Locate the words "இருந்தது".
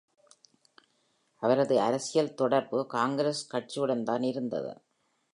4.23-4.81